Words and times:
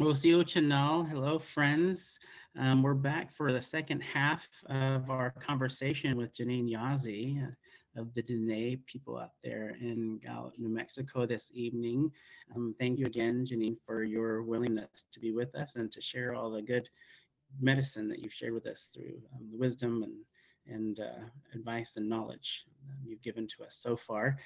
Osiyo 0.00 0.46
Chanel, 0.46 1.02
hello 1.02 1.40
friends. 1.40 2.20
Um, 2.56 2.84
we're 2.84 2.94
back 2.94 3.32
for 3.32 3.52
the 3.52 3.60
second 3.60 4.00
half 4.00 4.48
of 4.66 5.10
our 5.10 5.30
conversation 5.40 6.16
with 6.16 6.36
Janene 6.36 6.70
Yazzie 6.70 7.44
of 7.96 8.14
the 8.14 8.22
Diné 8.22 8.78
people 8.86 9.18
out 9.18 9.32
there 9.42 9.76
in 9.80 10.20
New 10.56 10.68
Mexico 10.68 11.26
this 11.26 11.50
evening. 11.52 12.12
Um, 12.54 12.76
thank 12.78 13.00
you 13.00 13.06
again, 13.06 13.44
Janene, 13.44 13.76
for 13.84 14.04
your 14.04 14.44
willingness 14.44 15.06
to 15.10 15.18
be 15.18 15.32
with 15.32 15.52
us 15.56 15.74
and 15.74 15.90
to 15.90 16.00
share 16.00 16.32
all 16.32 16.52
the 16.52 16.62
good 16.62 16.88
medicine 17.60 18.08
that 18.08 18.20
you've 18.20 18.32
shared 18.32 18.54
with 18.54 18.68
us 18.68 18.90
through 18.94 19.20
um, 19.34 19.48
the 19.50 19.58
wisdom 19.58 20.04
and, 20.04 20.76
and 20.76 21.00
uh, 21.00 21.24
advice 21.54 21.96
and 21.96 22.08
knowledge 22.08 22.66
you've 23.04 23.22
given 23.22 23.48
to 23.48 23.64
us 23.64 23.74
so 23.74 23.96
far. 23.96 24.38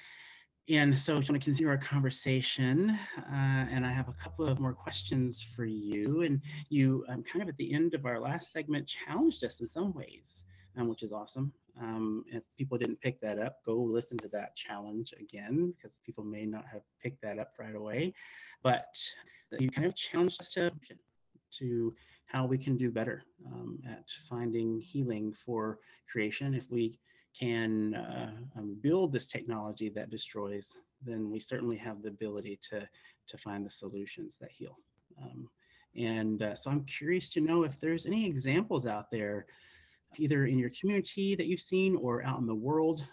And 0.69 0.97
so 0.97 1.13
I 1.13 1.15
want 1.17 1.27
to 1.27 1.39
continue 1.39 1.67
our 1.67 1.77
conversation, 1.77 2.97
uh, 3.17 3.65
and 3.69 3.85
I 3.85 3.91
have 3.91 4.07
a 4.07 4.13
couple 4.13 4.45
of 4.47 4.61
more 4.61 4.73
questions 4.73 5.41
for 5.41 5.65
you. 5.65 6.21
And 6.21 6.41
you 6.69 7.03
um, 7.09 7.21
kind 7.21 7.43
of 7.43 7.49
at 7.49 7.57
the 7.57 7.73
end 7.73 7.93
of 7.93 8.05
our 8.05 8.17
last 8.17 8.53
segment 8.53 8.87
challenged 8.87 9.43
us 9.43 9.59
in 9.59 9.67
some 9.67 9.93
ways, 9.93 10.45
um, 10.77 10.87
which 10.87 11.03
is 11.03 11.11
awesome. 11.11 11.51
Um, 11.81 12.23
if 12.31 12.43
people 12.57 12.77
didn't 12.77 13.01
pick 13.01 13.19
that 13.19 13.39
up, 13.39 13.57
go 13.65 13.75
listen 13.75 14.17
to 14.19 14.29
that 14.29 14.55
challenge 14.55 15.13
again, 15.19 15.73
because 15.75 15.97
people 16.05 16.23
may 16.23 16.45
not 16.45 16.63
have 16.71 16.83
picked 17.01 17.21
that 17.23 17.39
up 17.39 17.51
right 17.59 17.75
away. 17.75 18.13
But 18.61 18.95
you 19.59 19.69
kind 19.69 19.85
of 19.85 19.97
challenged 19.97 20.39
us 20.39 20.53
to, 20.53 20.71
to 21.59 21.93
how 22.25 22.45
we 22.45 22.57
can 22.57 22.77
do 22.77 22.89
better 22.89 23.23
um, 23.47 23.79
at 23.85 24.09
finding 24.29 24.79
healing 24.79 25.33
for 25.33 25.79
creation 26.09 26.53
if 26.53 26.71
we 26.71 26.97
can 27.37 27.95
uh, 27.95 28.31
um, 28.57 28.77
build 28.81 29.11
this 29.11 29.27
technology 29.27 29.89
that 29.89 30.09
destroys, 30.09 30.77
then 31.03 31.31
we 31.31 31.39
certainly 31.39 31.77
have 31.77 32.01
the 32.01 32.09
ability 32.09 32.59
to, 32.69 32.87
to 33.27 33.37
find 33.37 33.65
the 33.65 33.69
solutions 33.69 34.37
that 34.39 34.51
heal. 34.51 34.77
Um, 35.21 35.49
and 35.95 36.41
uh, 36.41 36.55
so 36.55 36.71
I'm 36.71 36.85
curious 36.85 37.29
to 37.31 37.41
know 37.41 37.63
if 37.63 37.79
there's 37.79 38.05
any 38.05 38.25
examples 38.25 38.87
out 38.87 39.11
there, 39.11 39.45
either 40.17 40.45
in 40.45 40.59
your 40.59 40.71
community 40.79 41.35
that 41.35 41.47
you've 41.47 41.59
seen 41.59 41.95
or 41.95 42.23
out 42.23 42.39
in 42.39 42.47
the 42.47 42.55
world, 42.55 43.05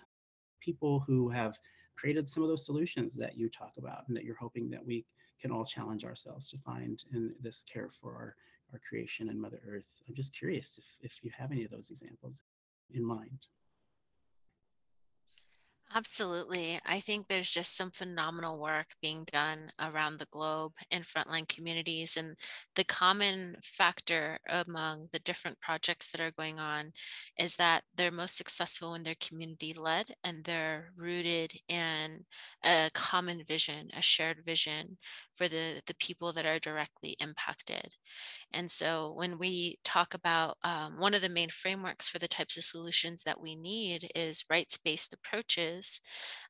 people 0.61 1.01
who 1.01 1.29
have 1.31 1.59
created 1.97 2.29
some 2.29 2.43
of 2.43 2.49
those 2.49 2.65
solutions 2.65 3.15
that 3.15 3.37
you 3.37 3.49
talk 3.49 3.73
about 3.79 4.05
and 4.09 4.17
that 4.17 4.25
you're 4.25 4.37
hoping 4.37 4.71
that 4.71 4.85
we 4.85 5.05
can 5.41 5.51
all 5.51 5.65
challenge 5.65 6.05
ourselves 6.05 6.49
to 6.49 6.59
find 6.59 7.05
in 7.13 7.35
this 7.41 7.65
care 7.71 7.89
for 7.89 8.15
our, 8.15 8.35
our 8.73 8.81
creation 8.87 9.29
and 9.29 9.41
Mother 9.41 9.61
Earth. 9.67 9.87
I'm 10.09 10.15
just 10.15 10.37
curious 10.37 10.79
if, 10.79 10.85
if 11.13 11.19
you 11.23 11.31
have 11.37 11.53
any 11.53 11.65
of 11.65 11.71
those 11.71 11.91
examples 11.91 12.43
in 12.93 13.05
mind. 13.05 13.47
Absolutely. 15.93 16.79
I 16.87 17.01
think 17.01 17.27
there's 17.27 17.51
just 17.51 17.77
some 17.77 17.91
phenomenal 17.91 18.59
work 18.61 18.87
being 19.03 19.25
done 19.33 19.73
around 19.81 20.19
the 20.19 20.27
globe 20.31 20.73
in 20.89 21.03
frontline 21.03 21.49
communities. 21.49 22.17
And 22.17 22.37
the 22.77 22.85
common 22.85 23.57
factor 23.65 24.39
among 24.49 25.09
the 25.11 25.19
different 25.19 25.59
projects 25.61 26.13
that 26.13 26.21
are 26.21 26.31
going 26.31 26.61
on 26.61 26.93
is 27.37 27.57
that 27.57 27.83
they're 27.97 28.13
most 28.13 28.37
successful 28.37 28.93
when 28.93 29.03
they're 29.03 29.17
community 29.21 29.73
led 29.77 30.13
and 30.23 30.45
they're 30.45 30.93
rooted 30.97 31.55
in 31.69 32.25
a 32.65 32.91
common 32.95 33.43
vision, 33.45 33.89
a 33.97 34.01
shared 34.03 34.45
vision 34.45 34.97
for 35.35 35.49
the, 35.49 35.83
the 35.87 35.95
people 35.97 36.31
that 36.33 36.47
are 36.47 36.61
directly 36.61 37.17
impacted. 37.19 37.97
And 38.53 38.71
so 38.71 39.13
when 39.17 39.39
we 39.39 39.79
talk 39.85 40.15
about 40.15 40.57
um, 40.63 40.99
one 40.99 41.15
of 41.15 41.23
the 41.23 41.29
main 41.29 41.49
frameworks 41.51 42.09
for 42.09 42.19
the 42.19 42.29
types 42.29 42.57
of 42.57 42.65
solutions 42.65 43.23
that 43.25 43.41
we 43.41 43.57
need 43.57 44.11
is 44.15 44.45
rights 44.51 44.79
based 44.79 45.13
approaches. 45.15 45.80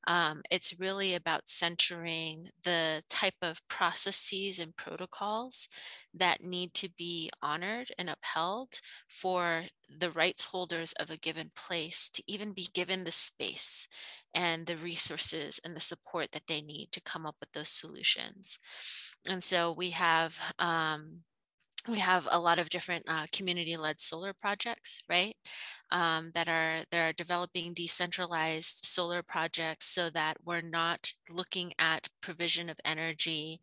Um, 0.06 0.42
it's 0.50 0.78
really 0.78 1.14
about 1.14 1.48
centering 1.48 2.48
the 2.64 3.02
type 3.08 3.34
of 3.42 3.66
processes 3.68 4.58
and 4.58 4.74
protocols 4.76 5.68
that 6.14 6.42
need 6.42 6.74
to 6.74 6.88
be 6.96 7.30
honored 7.42 7.88
and 7.98 8.10
upheld 8.10 8.80
for 9.08 9.64
the 9.98 10.10
rights 10.10 10.44
holders 10.44 10.92
of 10.94 11.10
a 11.10 11.16
given 11.16 11.50
place 11.56 12.08
to 12.10 12.22
even 12.26 12.52
be 12.52 12.68
given 12.72 13.04
the 13.04 13.12
space 13.12 13.88
and 14.34 14.66
the 14.66 14.76
resources 14.76 15.60
and 15.64 15.74
the 15.74 15.80
support 15.80 16.32
that 16.32 16.46
they 16.46 16.60
need 16.60 16.90
to 16.92 17.00
come 17.00 17.26
up 17.26 17.36
with 17.40 17.52
those 17.52 17.68
solutions. 17.68 18.58
And 19.28 19.42
so 19.42 19.72
we 19.72 19.90
have 19.90 20.38
um, 20.58 21.20
we 21.88 21.98
have 21.98 22.28
a 22.30 22.40
lot 22.40 22.58
of 22.58 22.68
different 22.70 23.04
uh, 23.08 23.26
community-led 23.32 24.00
solar 24.00 24.32
projects, 24.32 25.02
right? 25.08 25.34
Um, 25.92 26.30
that 26.34 26.48
are 26.48 26.84
that 26.90 27.00
are 27.00 27.12
developing 27.12 27.74
decentralized 27.74 28.84
solar 28.84 29.22
projects 29.22 29.86
so 29.86 30.08
that 30.10 30.36
we're 30.44 30.60
not 30.60 31.12
looking 31.28 31.72
at 31.78 32.08
provision 32.22 32.70
of 32.70 32.78
energy 32.84 33.60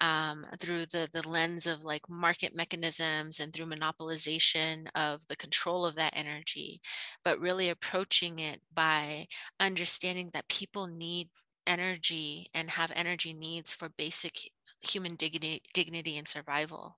um, 0.00 0.46
through 0.58 0.86
the 0.86 1.08
the 1.12 1.26
lens 1.26 1.66
of 1.66 1.82
like 1.84 2.08
market 2.08 2.54
mechanisms 2.54 3.40
and 3.40 3.52
through 3.52 3.66
monopolization 3.66 4.88
of 4.94 5.26
the 5.28 5.36
control 5.36 5.86
of 5.86 5.94
that 5.96 6.12
energy, 6.14 6.80
but 7.24 7.40
really 7.40 7.70
approaching 7.70 8.38
it 8.38 8.60
by 8.74 9.26
understanding 9.58 10.30
that 10.32 10.48
people 10.48 10.86
need 10.86 11.28
energy 11.66 12.48
and 12.54 12.70
have 12.70 12.92
energy 12.94 13.32
needs 13.32 13.72
for 13.72 13.88
basic 13.90 14.50
human 14.80 15.16
dignity, 15.16 15.62
dignity 15.74 16.16
and 16.18 16.28
survival. 16.28 16.96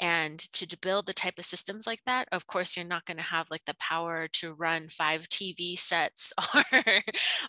And 0.00 0.38
to 0.40 0.78
build 0.78 1.06
the 1.06 1.12
type 1.12 1.38
of 1.38 1.44
systems 1.44 1.86
like 1.86 2.00
that, 2.06 2.28
of 2.32 2.46
course, 2.46 2.76
you're 2.76 2.86
not 2.86 3.04
going 3.04 3.18
to 3.18 3.22
have 3.22 3.50
like 3.50 3.64
the 3.64 3.74
power 3.78 4.26
to 4.32 4.54
run 4.54 4.88
five 4.88 5.28
TV 5.28 5.76
sets 5.76 6.32
or, 6.72 7.02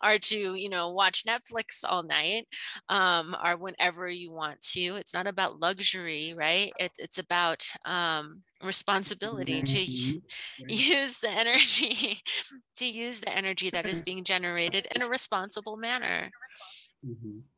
or 0.04 0.20
to, 0.20 0.56
you 0.56 0.70
know, 0.70 0.92
watch 0.92 1.24
Netflix 1.26 1.84
all 1.84 2.04
night 2.04 2.48
um, 2.90 3.36
or 3.44 3.58
whenever 3.58 4.10
you 4.10 4.32
want 4.32 4.62
to. 4.62 4.96
It's 4.96 5.14
not 5.14 5.28
about 5.28 5.60
luxury, 5.60 6.34
right? 6.38 6.74
It, 6.80 6.92
it's 7.00 7.18
about 7.18 7.68
um, 7.86 8.42
responsibility 8.62 9.64
to 9.64 9.80
use 10.68 11.20
the 11.20 11.30
energy, 11.30 12.20
to 12.78 12.86
use 12.86 13.22
the 13.22 13.36
energy 13.36 13.70
that 13.72 13.88
is 13.88 14.02
being 14.02 14.24
generated 14.24 14.88
in 14.96 15.02
a 15.02 15.08
responsible 15.08 15.78
manner. 15.78 16.32
Mm-hmm 17.06 17.53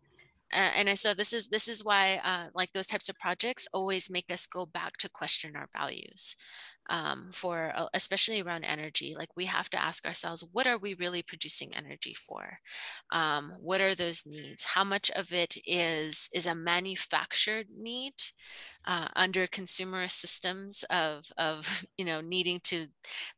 uh, 0.55 0.71
and 0.75 0.97
so 0.97 1.13
this 1.13 1.33
is 1.33 1.49
this 1.49 1.67
is 1.67 1.83
why 1.83 2.19
uh, 2.23 2.47
like 2.53 2.71
those 2.71 2.87
types 2.87 3.09
of 3.09 3.19
projects 3.19 3.67
always 3.73 4.09
make 4.09 4.31
us 4.31 4.47
go 4.47 4.65
back 4.65 4.97
to 4.97 5.09
question 5.09 5.55
our 5.55 5.67
values 5.75 6.35
um, 6.89 7.29
for 7.31 7.71
uh, 7.75 7.87
especially 7.93 8.41
around 8.41 8.63
energy 8.63 9.15
like 9.17 9.29
we 9.35 9.45
have 9.45 9.69
to 9.69 9.81
ask 9.81 10.05
ourselves 10.05 10.45
what 10.51 10.67
are 10.67 10.77
we 10.77 10.93
really 10.95 11.21
producing 11.23 11.75
energy 11.75 12.13
for? 12.13 12.59
Um, 13.11 13.53
what 13.61 13.81
are 13.81 13.95
those 13.95 14.23
needs? 14.25 14.63
How 14.63 14.83
much 14.83 15.11
of 15.11 15.33
it 15.33 15.57
is 15.65 16.29
is 16.33 16.47
a 16.47 16.55
manufactured 16.55 17.67
need 17.75 18.13
uh, 18.85 19.07
under 19.15 19.47
consumerist 19.47 20.11
systems 20.11 20.83
of 20.89 21.25
of 21.37 21.85
you 21.97 22.05
know 22.05 22.21
needing 22.21 22.59
to 22.63 22.87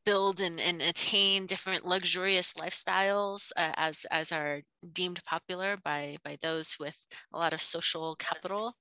build 0.06 0.42
and, 0.42 0.60
and 0.60 0.82
attain 0.82 1.46
different 1.46 1.86
luxurious 1.86 2.54
lifestyles 2.54 3.52
uh, 3.58 3.72
as 3.76 4.06
as 4.12 4.32
are 4.32 4.62
deemed 4.94 5.24
popular 5.26 5.78
by 5.84 6.18
by 6.24 6.38
those 6.42 6.78
with 6.80 7.06
a 7.34 7.38
lot 7.38 7.54
of 7.54 7.62
social 7.62 8.16
capital 8.16 8.74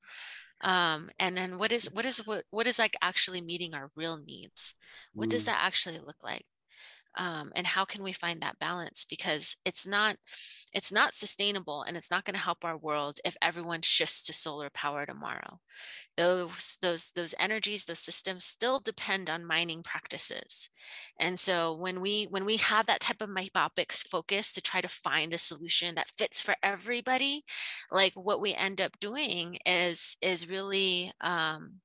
um, 0.62 1.10
and 1.18 1.36
then 1.36 1.58
what 1.58 1.72
is 1.72 1.90
what 1.92 2.04
is 2.04 2.18
what 2.26 2.44
what 2.50 2.66
is 2.66 2.78
like 2.78 2.96
actually 3.02 3.40
meeting 3.40 3.74
our 3.74 3.90
real 3.94 4.16
needs 4.16 4.74
what 5.14 5.28
mm. 5.28 5.32
does 5.32 5.44
that 5.44 5.60
actually 5.60 5.98
look 5.98 6.22
like 6.22 6.46
um, 7.16 7.52
and 7.56 7.66
how 7.66 7.84
can 7.84 8.02
we 8.02 8.12
find 8.12 8.40
that 8.40 8.58
balance? 8.58 9.06
Because 9.08 9.56
it's 9.64 9.86
not 9.86 10.16
it's 10.72 10.92
not 10.92 11.14
sustainable 11.14 11.82
and 11.82 11.96
it's 11.96 12.10
not 12.10 12.24
going 12.24 12.34
to 12.34 12.42
help 12.42 12.64
our 12.64 12.76
world 12.76 13.18
if 13.24 13.36
everyone 13.40 13.82
shifts 13.82 14.22
to 14.24 14.32
solar 14.32 14.70
power 14.70 15.06
tomorrow. 15.06 15.60
Those 16.16 16.78
those 16.82 17.12
those 17.12 17.34
energies 17.38 17.84
those 17.84 17.98
systems 17.98 18.44
still 18.44 18.80
depend 18.80 19.30
on 19.30 19.44
mining 19.46 19.82
practices. 19.82 20.68
And 21.18 21.38
so 21.38 21.74
when 21.74 22.00
we 22.00 22.24
when 22.24 22.44
we 22.44 22.56
have 22.58 22.86
that 22.86 23.00
type 23.00 23.22
of 23.22 23.30
myopic 23.30 23.92
focus 23.92 24.52
to 24.54 24.60
try 24.60 24.80
to 24.80 24.88
find 24.88 25.32
a 25.32 25.38
solution 25.38 25.94
that 25.94 26.10
fits 26.10 26.40
for 26.42 26.54
everybody 26.62 27.44
like 27.90 28.12
what 28.14 28.40
we 28.40 28.54
end 28.54 28.80
up 28.80 28.98
doing 29.00 29.58
is 29.66 30.16
is 30.22 30.48
really 30.48 31.12
um 31.20 31.80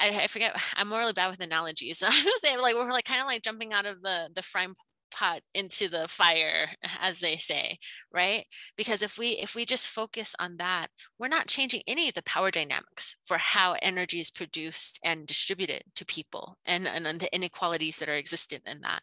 I, 0.00 0.26
forget. 0.26 0.60
I'm 0.76 0.92
really 0.92 1.12
bad 1.12 1.30
with 1.30 1.40
analogies. 1.40 2.02
I 2.02 2.08
was 2.08 2.24
gonna 2.24 2.38
say 2.38 2.56
like 2.56 2.74
we're 2.74 2.90
like 2.90 3.04
kind 3.04 3.20
of 3.20 3.26
like 3.26 3.42
jumping 3.42 3.72
out 3.72 3.86
of 3.86 4.02
the 4.02 4.28
the 4.34 4.42
frying 4.42 4.74
pot 5.16 5.40
into 5.54 5.88
the 5.88 6.06
fire 6.08 6.68
as 7.00 7.20
they 7.20 7.36
say 7.36 7.78
right? 8.12 8.46
Because 8.76 9.02
if 9.02 9.18
we 9.18 9.30
if 9.32 9.54
we 9.54 9.64
just 9.64 9.88
focus 9.88 10.34
on 10.38 10.56
that 10.58 10.88
we're 11.18 11.28
not 11.28 11.48
changing 11.48 11.82
any 11.86 12.08
of 12.08 12.14
the 12.14 12.22
power 12.22 12.50
dynamics 12.50 13.16
for 13.24 13.38
how 13.38 13.76
energy 13.82 14.20
is 14.20 14.30
produced 14.30 15.00
and 15.04 15.26
distributed 15.26 15.82
to 15.94 16.04
people 16.04 16.58
and 16.66 16.86
and, 16.86 17.06
and 17.06 17.20
the 17.20 17.34
inequalities 17.34 17.98
that 17.98 18.08
are 18.08 18.14
existent 18.14 18.62
in 18.66 18.80
that 18.80 19.02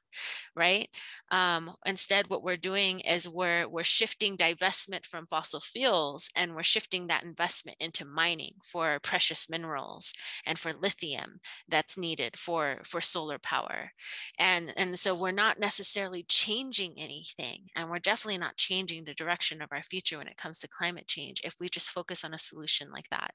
right? 0.56 0.89
Um, 1.31 1.71
instead 1.86 2.30
what 2.30 2.44
we're 2.44 2.56
doing 2.56 3.00
is 3.01 3.30
we're 3.30 3.68
we're 3.68 3.83
shifting 3.83 4.38
divestment 4.38 5.06
from 5.06 5.27
fossil 5.27 5.60
fuels 5.60 6.30
and 6.36 6.56
we're 6.56 6.63
shifting 6.63 7.07
that 7.07 7.24
investment 7.24 7.77
into 7.80 8.06
mining 8.06 8.54
for 8.63 9.00
precious 9.01 9.50
minerals 9.50 10.13
and 10.45 10.57
for 10.60 10.71
lithium 10.71 11.39
that's 11.68 11.98
needed 11.98 12.38
for 12.38 12.80
for 12.83 13.01
solar 13.01 13.39
power. 13.39 13.92
And 14.39 14.74
and 14.77 14.98
so 14.98 15.15
we're 15.15 15.31
not 15.31 15.60
necessarily 15.60 16.02
necessarily 16.03 16.23
changing 16.27 16.94
anything. 16.97 17.69
And 17.75 17.89
we're 17.89 18.00
definitely 18.00 18.38
not 18.38 18.57
changing 18.57 19.05
the 19.05 19.13
direction 19.13 19.61
of 19.61 19.69
our 19.71 19.81
future 19.81 20.17
when 20.17 20.27
it 20.27 20.38
comes 20.38 20.59
to 20.59 20.67
climate 20.67 21.07
change 21.07 21.41
if 21.44 21.55
we 21.59 21.69
just 21.69 21.89
focus 21.89 22.23
on 22.23 22.33
a 22.33 22.38
solution 22.38 22.91
like 22.91 23.09
that. 23.09 23.31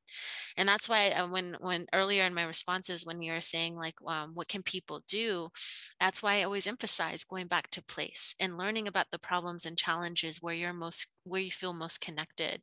And 0.56 0.68
that's 0.68 0.88
why 0.88 1.10
uh, 1.10 1.28
when, 1.28 1.56
when 1.60 1.86
earlier 1.92 2.24
in 2.24 2.34
my 2.34 2.44
responses, 2.44 3.06
when 3.06 3.22
you 3.22 3.32
were 3.32 3.40
saying 3.40 3.76
like, 3.76 3.94
um, 4.06 4.32
what 4.34 4.48
can 4.48 4.62
people 4.62 5.02
do? 5.08 5.48
That's 6.00 6.22
why 6.22 6.38
I 6.38 6.42
always 6.42 6.66
emphasize 6.66 7.24
going 7.24 7.46
back 7.46 7.70
to 7.70 7.82
place 7.82 8.34
and 8.38 8.58
learning 8.58 8.86
about 8.86 9.06
the 9.12 9.18
problems 9.18 9.64
and 9.64 9.76
challenges 9.76 10.42
where 10.42 10.54
you're 10.54 10.72
most 10.72 11.06
where 11.28 11.40
you 11.40 11.50
feel 11.50 11.72
most 11.72 12.00
connected 12.00 12.62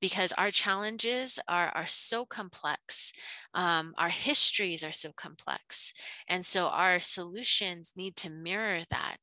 because 0.00 0.32
our 0.32 0.50
challenges 0.50 1.38
are, 1.48 1.70
are 1.74 1.86
so 1.86 2.24
complex 2.24 3.12
um, 3.54 3.92
our 3.98 4.08
histories 4.08 4.84
are 4.84 4.92
so 4.92 5.10
complex 5.16 5.92
and 6.28 6.44
so 6.44 6.66
our 6.68 7.00
solutions 7.00 7.92
need 7.96 8.16
to 8.16 8.30
mirror 8.30 8.82
that 8.90 9.16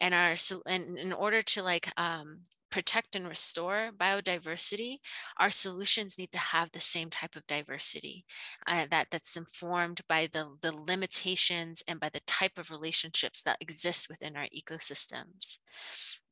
and 0.00 0.14
our 0.14 0.34
and 0.66 0.98
in 0.98 1.12
order 1.12 1.42
to 1.42 1.62
like 1.62 1.88
um, 1.96 2.38
protect 2.72 3.14
and 3.14 3.28
restore 3.28 3.90
biodiversity, 3.96 4.96
our 5.38 5.50
solutions 5.50 6.18
need 6.18 6.32
to 6.32 6.38
have 6.38 6.72
the 6.72 6.80
same 6.80 7.10
type 7.10 7.36
of 7.36 7.46
diversity 7.46 8.24
uh, 8.66 8.86
that 8.90 9.08
that's 9.10 9.36
informed 9.36 10.00
by 10.08 10.26
the, 10.32 10.44
the 10.62 10.72
limitations 10.88 11.84
and 11.86 12.00
by 12.00 12.08
the 12.08 12.20
type 12.26 12.58
of 12.58 12.70
relationships 12.70 13.42
that 13.42 13.58
exist 13.60 14.08
within 14.08 14.36
our 14.36 14.46
ecosystems 14.56 15.58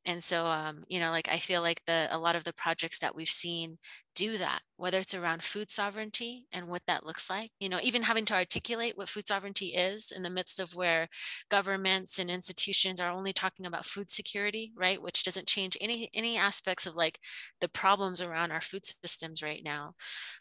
and 0.04 0.22
so 0.22 0.46
um, 0.46 0.84
you 0.88 1.00
know 1.00 1.10
like 1.10 1.28
i 1.30 1.36
feel 1.36 1.62
like 1.62 1.82
the 1.86 2.08
a 2.10 2.18
lot 2.18 2.36
of 2.36 2.44
the 2.44 2.52
projects 2.52 2.98
that 2.98 3.14
we've 3.14 3.28
seen 3.28 3.78
do 4.14 4.36
that 4.36 4.60
whether 4.76 4.98
it's 4.98 5.14
around 5.14 5.42
food 5.42 5.70
sovereignty 5.70 6.46
and 6.52 6.66
what 6.66 6.82
that 6.86 7.06
looks 7.06 7.30
like 7.30 7.50
you 7.60 7.68
know 7.68 7.78
even 7.82 8.02
having 8.02 8.24
to 8.24 8.34
articulate 8.34 8.96
what 8.96 9.08
food 9.08 9.26
sovereignty 9.26 9.66
is 9.68 10.12
in 10.14 10.22
the 10.22 10.30
midst 10.30 10.58
of 10.58 10.74
where 10.74 11.08
governments 11.50 12.18
and 12.18 12.30
institutions 12.30 13.00
are 13.00 13.10
only 13.10 13.32
talking 13.32 13.66
about 13.66 13.86
food 13.86 14.10
security 14.10 14.72
right 14.76 15.00
which 15.00 15.24
doesn't 15.24 15.46
change 15.46 15.76
any 15.80 16.10
any 16.14 16.36
aspects 16.36 16.86
of 16.86 16.96
like 16.96 17.18
the 17.60 17.68
problems 17.68 18.20
around 18.20 18.50
our 18.52 18.60
food 18.60 18.84
systems 18.86 19.42
right 19.42 19.62
now. 19.64 19.94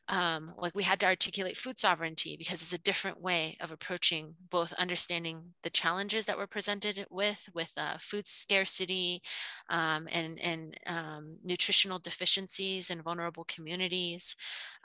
Um, 0.07 0.53
like 0.57 0.75
we 0.75 0.83
had 0.83 1.00
to 1.01 1.06
articulate 1.06 1.57
food 1.57 1.79
sovereignty 1.79 2.35
because 2.38 2.61
it's 2.61 2.73
a 2.73 2.81
different 2.81 3.21
way 3.21 3.57
of 3.61 3.71
approaching 3.71 4.35
both 4.50 4.73
understanding 4.73 5.53
the 5.63 5.69
challenges 5.69 6.25
that 6.25 6.38
we're 6.38 6.47
presented 6.47 7.06
with 7.09 7.47
with 7.53 7.71
uh, 7.77 7.97
food 8.00 8.27
scarcity 8.27 9.21
um, 9.69 10.07
and, 10.12 10.40
and 10.40 10.78
um, 10.88 11.38
nutritional 11.44 12.00
deficiencies 12.00 12.90
in 12.90 13.01
vulnerable 13.01 13.46
communities 13.46 14.36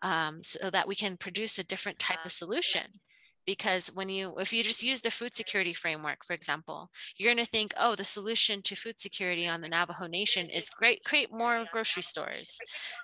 um, 0.02 0.42
so 0.42 0.70
that 0.70 0.88
we 0.88 0.94
can 0.94 1.16
produce 1.16 1.58
a 1.58 1.64
different 1.64 1.98
type 1.98 2.24
of 2.24 2.32
solution. 2.32 3.00
Because 3.46 3.88
when 3.88 4.08
you 4.08 4.34
if 4.38 4.52
you 4.52 4.62
just 4.62 4.82
use 4.82 5.02
the 5.02 5.10
food 5.10 5.34
security 5.34 5.74
framework 5.74 6.24
for 6.24 6.32
example 6.32 6.90
you're 7.16 7.32
going 7.32 7.44
to 7.44 7.50
think 7.50 7.74
oh 7.78 7.94
the 7.94 8.04
solution 8.04 8.62
to 8.62 8.74
food 8.74 8.98
security 8.98 9.46
on 9.46 9.60
the 9.60 9.68
navajo 9.68 10.06
nation 10.06 10.48
is 10.48 10.70
great 10.70 11.04
create 11.04 11.30
more 11.30 11.64
grocery 11.70 12.02
stores. 12.02 12.58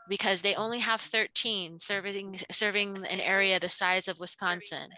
Because 0.09 0.43
they 0.43 0.55
only 0.55 0.79
have 0.79 1.01
13 1.01 1.79
serving 1.79 2.39
serving 2.51 3.05
an 3.11 3.21
area 3.21 3.61
the 3.61 3.69
size 3.69 4.09
of 4.09 4.19
wisconsin. 4.19 4.89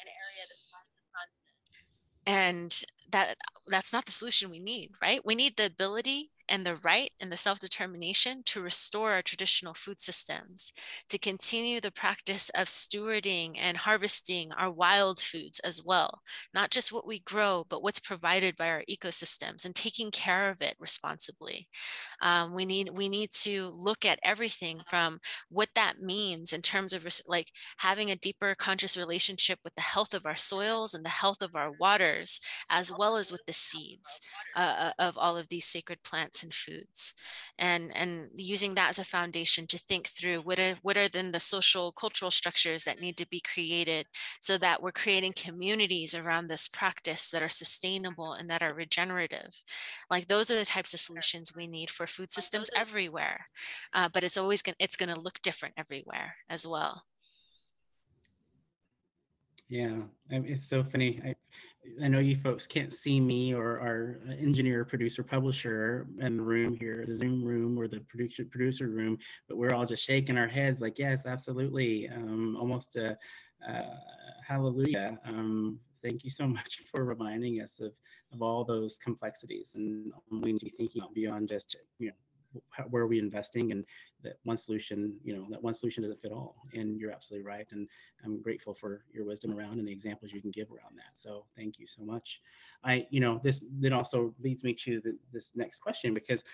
And 2.25 2.83
that 3.11 3.37
that's 3.67 3.93
not 3.93 4.07
the 4.07 4.13
solution 4.13 4.49
we 4.49 4.61
need 4.61 4.91
right? 5.03 5.21
We 5.25 5.35
need 5.35 5.57
the 5.57 5.67
ability 5.67 6.31
and 6.49 6.65
the 6.65 6.77
right 6.77 7.11
and 7.21 7.31
the 7.31 7.37
self-determination 7.37 8.43
to 8.47 8.61
restore 8.61 9.13
our 9.13 9.23
traditional 9.23 9.75
food 9.75 10.01
systems, 10.01 10.73
to 11.09 11.19
continue 11.19 11.81
the 11.81 11.91
practice 11.91 12.51
of 12.51 12.67
stewarding 12.67 13.57
and 13.59 13.77
harvesting 13.77 14.53
our 14.53 14.71
wild 14.71 15.21
foods 15.21 15.61
as 15.61 15.83
well, 15.85 16.21
not 16.55 16.71
just 16.71 16.93
what 16.93 17.07
we 17.07 17.21
grow, 17.21 17.65
but 17.69 17.83
what's 17.83 18.01
provided 18.01 18.57
by 18.57 18.69
our 18.69 18.83
ecosystems 18.91 19.65
and 19.65 19.75
taking 19.75 20.11
care 20.11 20.51
of 20.51 20.63
it 20.63 20.77
responsibly. 20.79 21.69
Um, 22.21 22.55
we 22.55 22.65
need 22.65 22.91
we 22.97 23.09
need 23.09 23.31
to 23.43 23.73
look 23.77 24.05
at 24.05 24.19
everything 24.23 24.81
from 24.89 25.21
what 25.49 25.69
that 25.75 25.99
means 26.01 26.53
in 26.53 26.63
terms 26.63 26.93
of 26.93 27.07
like 27.27 27.51
having 27.79 28.11
a 28.11 28.17
deeper 28.17 28.55
conscious 28.59 28.97
relationship 28.97 29.59
with 29.65 29.75
the 29.75 29.81
health 29.81 30.15
of 30.15 30.27
our 30.27 30.37
soils 30.37 30.95
and 30.95 31.05
the 31.05 31.09
health 31.09 31.43
of 31.43 31.55
our 31.55 31.73
waters, 31.79 32.41
as 32.71 32.93
well 32.97 33.17
as 33.17 33.33
with 33.33 33.43
the 33.47 33.53
seeds 33.53 34.21
uh, 34.57 34.59
uh 34.59 34.93
of 34.99 35.17
all 35.19 35.37
of 35.37 35.49
these 35.49 35.65
sacred 35.65 35.99
plants 36.43 36.67
and 36.69 36.77
foods. 36.77 37.15
And 37.59 37.93
and 37.95 38.29
using 38.35 38.75
that 38.75 38.91
as 38.91 38.99
a 38.99 39.05
foundation 39.05 39.67
to 39.69 39.79
think 39.79 40.09
through 40.09 40.41
what 40.41 40.59
are 40.59 40.75
what 40.83 40.97
are 40.97 41.09
then 41.09 41.33
the 41.33 41.41
social 41.41 41.93
cultural 41.93 42.31
structures 42.31 42.85
that 42.85 43.01
need 43.01 43.17
to 43.19 43.29
be 43.29 43.41
created 43.41 44.07
so 44.41 44.59
that 44.59 44.83
we're 44.83 44.93
creating 44.93 45.33
communities 45.37 46.15
around 46.15 46.49
this 46.49 46.69
practice 46.69 47.31
that 47.31 47.43
are 47.43 47.49
sustainable 47.49 48.33
and 48.33 48.49
that 48.51 48.63
are 48.63 48.75
regenerative. 48.75 49.63
Like 50.11 50.27
those 50.29 50.51
are 50.51 50.57
the 50.59 50.65
types 50.65 50.95
of 50.95 51.01
solutions 51.01 51.55
we 51.55 51.67
need 51.67 51.91
for 51.91 52.07
food 52.07 52.31
systems 52.31 52.71
everywhere 52.77 53.47
uh, 53.93 54.09
but 54.13 54.25
it's 54.25 54.37
always 54.37 54.63
gonna 54.63 54.77
it's 54.79 54.97
going 54.97 55.15
to 55.15 55.21
look 55.21 55.41
different 55.43 55.75
everywhere 55.77 56.37
as 56.49 56.67
well. 56.67 57.05
Yeah 59.69 60.03
it's 60.31 60.69
so 60.69 60.85
funny 60.85 61.21
I, 61.25 61.35
I 62.03 62.09
know 62.09 62.21
you 62.21 62.37
folks 62.37 62.67
can't 62.67 62.95
see 62.95 63.21
me 63.21 63.55
or 63.55 63.81
our 63.81 64.21
engineer, 64.39 64.85
producer, 64.85 65.23
publisher 65.23 66.07
in 66.21 66.37
the 66.37 66.43
room 66.43 66.77
here, 66.79 67.05
the 67.07 67.17
Zoom 67.17 67.45
room 67.45 67.79
or 67.79 67.89
the 67.89 68.01
producer 68.09 68.45
producer 68.45 68.89
room, 68.89 69.19
but 69.49 69.57
we're 69.57 69.75
all 69.75 69.85
just 69.85 70.05
shaking 70.05 70.39
our 70.39 70.47
heads 70.47 70.81
like, 70.81 70.99
yes, 70.99 71.27
absolutely, 71.27 72.09
um, 72.09 72.57
almost 72.57 72.97
a, 72.97 73.17
uh, 73.69 73.83
hallelujah. 74.47 75.19
Um, 75.25 75.81
thank 76.03 76.23
you 76.23 76.31
so 76.31 76.47
much 76.59 76.79
for 76.91 77.05
reminding 77.05 77.61
us 77.61 77.81
of, 77.81 77.93
of 78.33 78.43
all 78.43 78.65
those 78.65 78.99
complexities 78.99 79.73
and 79.75 80.13
we 80.31 80.53
need 80.53 80.61
to 80.61 80.67
be 80.67 80.71
thinking 80.77 81.03
beyond 81.15 81.49
just, 81.49 81.77
you 81.99 82.09
know, 82.09 82.15
where 82.91 83.03
are 83.03 83.07
we 83.07 83.19
investing? 83.19 83.73
And 83.73 83.85
that 84.23 84.39
one 84.45 84.57
solution 84.57 85.17
you 85.25 85.35
know 85.35 85.47
that 85.51 85.63
one 85.63 85.75
solution 85.75 86.03
doesn't 86.03 86.21
fit 86.21 86.33
all. 86.33 86.57
And 86.75 86.99
you're 86.99 87.13
absolutely 87.13 87.47
right. 87.47 87.67
And 87.73 87.89
i'm 88.25 88.41
grateful 88.41 88.75
for 88.75 89.05
your 89.13 89.25
wisdom 89.25 89.53
around 89.53 89.79
and 89.79 89.87
the 89.87 89.93
examples 89.93 90.33
you 90.33 90.41
can 90.41 90.51
give 90.51 90.71
around 90.71 90.97
that. 90.97 91.15
So 91.15 91.45
thank 91.57 91.79
you 91.79 91.87
so 91.87 92.03
much. 92.03 92.41
I 92.85 93.07
you 93.11 93.21
know 93.21 93.41
this 93.43 93.65
then 93.81 93.93
also 93.93 94.35
leads 94.41 94.65
me 94.65 94.75
to 94.85 95.01
the, 95.01 95.17
this 95.33 95.53
next 95.55 95.81
question 95.81 96.15
because 96.15 96.45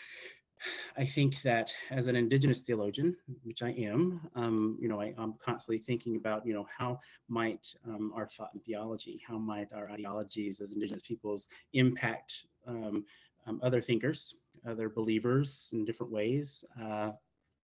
I 0.96 1.04
think 1.04 1.40
that 1.42 1.72
as 1.90 2.08
an 2.08 2.16
indigenous 2.16 2.60
theologian, 2.60 3.16
which 3.44 3.62
I 3.62 3.70
am, 3.70 4.20
um, 4.34 4.76
you 4.80 4.88
know, 4.88 5.00
I, 5.00 5.14
am 5.18 5.34
constantly 5.40 5.78
thinking 5.78 6.16
about, 6.16 6.46
you 6.46 6.54
know, 6.54 6.66
how 6.76 7.00
might 7.28 7.74
um, 7.86 8.12
our 8.14 8.26
thought 8.26 8.50
and 8.54 8.62
theology, 8.64 9.22
how 9.26 9.38
might 9.38 9.72
our 9.72 9.90
ideologies 9.90 10.60
as 10.60 10.72
indigenous 10.72 11.02
peoples 11.02 11.46
impact 11.74 12.44
um, 12.66 13.04
um 13.48 13.60
other 13.62 13.80
thinkers, 13.80 14.34
other 14.66 14.88
believers 14.88 15.70
in 15.72 15.84
different 15.84 16.12
ways. 16.12 16.64
Uh, 16.80 17.10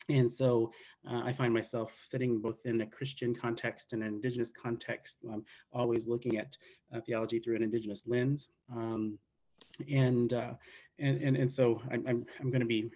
and 0.09 0.31
so 0.31 0.71
uh, 1.11 1.23
I 1.25 1.33
find 1.33 1.53
myself 1.53 1.99
sitting 2.03 2.41
both 2.41 2.67
in 2.67 2.81
a 2.83 2.87
Christian 2.87 3.35
context 3.35 3.93
and 3.93 4.03
an 4.03 4.09
indigenous 4.09 4.53
context, 4.53 5.19
um, 5.31 5.45
always 5.73 6.07
looking 6.07 6.37
at 6.37 6.57
uh, 6.95 7.01
theology 7.01 7.39
through 7.39 7.57
an 7.57 7.63
indigenous 7.63 8.07
lens. 8.07 8.49
Um, 8.71 9.19
and, 9.91 10.33
uh, 10.33 10.55
and, 10.99 11.21
and, 11.23 11.37
and 11.37 11.51
so 11.51 11.81
I'm, 11.91 12.07
I'm, 12.07 12.27
I'm 12.41 12.51
going 12.51 12.61
to 12.61 12.67
be 12.67 12.91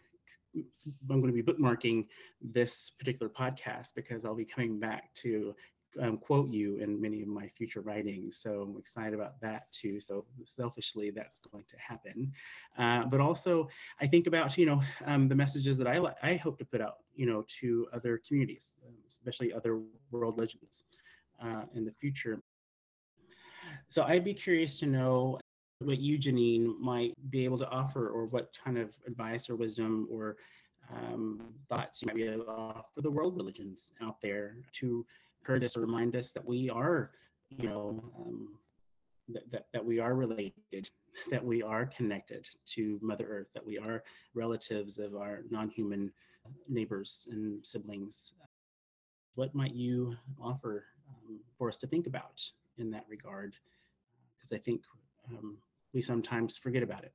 I'm 0.54 1.20
going 1.20 1.34
to 1.34 1.42
be 1.42 1.42
bookmarking 1.42 2.06
this 2.42 2.90
particular 2.98 3.30
podcast 3.30 3.94
because 3.94 4.24
I'll 4.24 4.34
be 4.34 4.44
coming 4.44 4.78
back 4.78 5.14
to 5.22 5.54
um, 6.00 6.18
quote 6.18 6.50
you 6.50 6.76
in 6.76 7.00
many 7.00 7.22
of 7.22 7.28
my 7.28 7.48
future 7.48 7.80
writings. 7.80 8.36
So 8.36 8.62
I'm 8.62 8.78
excited 8.78 9.14
about 9.14 9.40
that 9.40 9.70
too. 9.72 10.00
So 10.00 10.24
selfishly, 10.44 11.10
that's 11.10 11.40
going 11.40 11.64
to 11.68 11.76
happen. 11.78 12.32
Uh, 12.76 13.04
but 13.06 13.20
also, 13.20 13.68
I 14.00 14.06
think 14.06 14.26
about 14.26 14.56
you 14.58 14.66
know 14.66 14.82
um, 15.06 15.28
the 15.28 15.34
messages 15.34 15.78
that 15.78 15.86
I 15.86 16.00
I 16.22 16.36
hope 16.36 16.58
to 16.58 16.64
put 16.64 16.80
out 16.80 16.98
you 17.14 17.26
know 17.26 17.44
to 17.60 17.86
other 17.92 18.20
communities, 18.26 18.74
um, 18.86 18.94
especially 19.08 19.52
other 19.52 19.80
world 20.10 20.38
legends 20.38 20.84
uh, 21.42 21.62
in 21.74 21.84
the 21.84 21.92
future. 21.92 22.40
So 23.88 24.02
I'd 24.02 24.24
be 24.24 24.34
curious 24.34 24.78
to 24.80 24.86
know 24.86 25.38
what 25.80 25.98
you, 25.98 26.18
Janene, 26.18 26.78
might 26.78 27.14
be 27.30 27.44
able 27.44 27.58
to 27.58 27.68
offer, 27.68 28.08
or 28.08 28.26
what 28.26 28.50
kind 28.64 28.78
of 28.78 28.90
advice 29.06 29.48
or 29.48 29.56
wisdom 29.56 30.08
or 30.10 30.36
um, 30.92 31.40
thoughts 31.68 32.02
you 32.02 32.06
might 32.06 32.16
be 32.16 32.24
able 32.24 32.44
to 32.44 32.50
offer 32.50 33.00
the 33.02 33.10
world 33.10 33.36
religions 33.36 33.92
out 34.00 34.20
there 34.20 34.56
to 34.72 35.04
us 35.48 35.76
remind 35.76 36.16
us 36.16 36.32
that 36.32 36.44
we 36.44 36.70
are, 36.70 37.10
you 37.48 37.68
know, 37.68 38.02
um, 38.18 38.48
that, 39.28 39.50
that, 39.50 39.66
that 39.72 39.84
we 39.84 39.98
are 39.98 40.14
related, 40.14 40.90
that 41.30 41.44
we 41.44 41.62
are 41.62 41.86
connected 41.86 42.48
to 42.66 42.98
Mother 43.02 43.26
Earth, 43.28 43.48
that 43.54 43.64
we 43.64 43.78
are 43.78 44.02
relatives 44.34 44.98
of 44.98 45.16
our 45.16 45.40
non-human 45.50 46.12
neighbors 46.68 47.28
and 47.30 47.64
siblings. 47.66 48.34
What 49.34 49.54
might 49.54 49.74
you 49.74 50.16
offer 50.40 50.84
um, 51.08 51.40
for 51.56 51.68
us 51.68 51.76
to 51.78 51.86
think 51.86 52.06
about 52.06 52.42
in 52.78 52.90
that 52.90 53.04
regard? 53.08 53.54
Because 54.36 54.52
I 54.52 54.58
think 54.58 54.82
um, 55.28 55.56
we 55.92 56.02
sometimes 56.02 56.56
forget 56.56 56.82
about 56.82 57.04
it. 57.04 57.12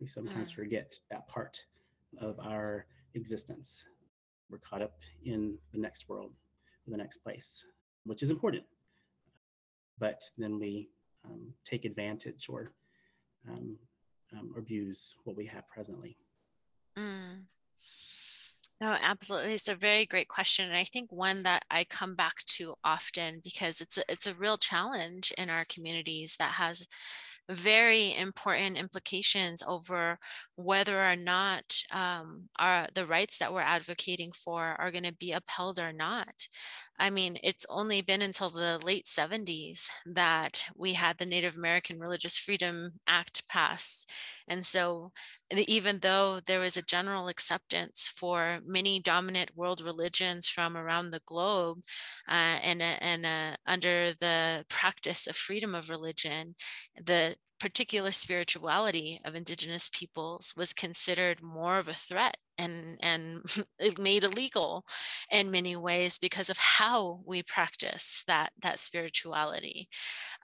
We 0.00 0.06
sometimes 0.06 0.50
mm. 0.50 0.54
forget 0.54 0.94
that 1.10 1.28
part 1.28 1.64
of 2.20 2.38
our 2.40 2.86
existence. 3.14 3.84
We're 4.50 4.58
caught 4.58 4.82
up 4.82 4.98
in 5.24 5.58
the 5.72 5.78
next 5.78 6.08
world 6.08 6.32
the 6.90 6.96
next 6.96 7.18
place, 7.18 7.64
which 8.04 8.22
is 8.22 8.30
important. 8.30 8.64
But 9.98 10.20
then 10.36 10.58
we 10.58 10.88
um, 11.24 11.52
take 11.64 11.84
advantage 11.84 12.46
or 12.48 12.72
um, 13.48 13.76
um, 14.32 14.52
abuse 14.56 15.14
what 15.24 15.36
we 15.36 15.46
have 15.46 15.68
presently? 15.68 16.16
Mm. 16.96 17.44
No, 18.80 18.96
absolutely. 19.00 19.54
It's 19.54 19.68
a 19.68 19.74
very 19.74 20.06
great 20.06 20.28
question. 20.28 20.66
And 20.66 20.76
I 20.76 20.84
think 20.84 21.10
one 21.10 21.42
that 21.42 21.64
I 21.70 21.82
come 21.82 22.14
back 22.14 22.44
to 22.46 22.74
often 22.84 23.40
because 23.42 23.80
it's 23.80 23.98
a, 23.98 24.02
it's 24.08 24.26
a 24.26 24.34
real 24.34 24.56
challenge 24.56 25.32
in 25.36 25.50
our 25.50 25.64
communities 25.64 26.36
that 26.38 26.52
has 26.52 26.86
very 27.48 28.14
important 28.14 28.76
implications 28.76 29.62
over 29.66 30.18
whether 30.56 31.02
or 31.04 31.16
not 31.16 31.82
um, 31.92 32.48
our, 32.58 32.86
the 32.94 33.06
rights 33.06 33.38
that 33.38 33.52
we're 33.52 33.60
advocating 33.60 34.32
for 34.32 34.76
are 34.78 34.90
going 34.90 35.04
to 35.04 35.14
be 35.14 35.32
upheld 35.32 35.78
or 35.78 35.92
not. 35.92 36.48
I 36.98 37.10
mean, 37.10 37.38
it's 37.42 37.66
only 37.70 38.00
been 38.02 38.22
until 38.22 38.50
the 38.50 38.80
late 38.82 39.06
70s 39.06 39.88
that 40.06 40.64
we 40.76 40.94
had 40.94 41.18
the 41.18 41.26
Native 41.26 41.56
American 41.56 41.98
Religious 41.98 42.36
Freedom 42.36 42.90
Act 43.06 43.46
passed. 43.48 44.10
And 44.48 44.64
so, 44.64 45.12
even 45.50 46.00
though 46.00 46.40
there 46.44 46.60
was 46.60 46.76
a 46.76 46.82
general 46.82 47.28
acceptance 47.28 48.08
for 48.14 48.60
many 48.64 49.00
dominant 49.00 49.56
world 49.56 49.80
religions 49.80 50.48
from 50.48 50.76
around 50.76 51.10
the 51.10 51.22
globe 51.26 51.80
uh, 52.28 52.58
and, 52.62 52.82
and 52.82 53.26
uh, 53.26 53.56
under 53.66 54.12
the 54.14 54.64
practice 54.68 55.26
of 55.26 55.36
freedom 55.36 55.74
of 55.74 55.90
religion, 55.90 56.54
the 57.02 57.36
particular 57.58 58.12
spirituality 58.12 59.20
of 59.24 59.34
indigenous 59.34 59.88
peoples 59.92 60.54
was 60.56 60.72
considered 60.72 61.42
more 61.42 61.78
of 61.78 61.88
a 61.88 61.94
threat 61.94 62.36
and 62.58 62.98
and 63.00 63.42
made 63.98 64.24
illegal 64.24 64.84
in 65.30 65.50
many 65.50 65.76
ways 65.76 66.18
because 66.18 66.50
of 66.50 66.58
how 66.58 67.20
we 67.24 67.42
practice 67.42 68.24
that 68.26 68.50
that 68.60 68.80
spirituality. 68.80 69.88